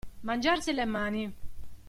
[0.27, 1.31] Mangiarsi le mani.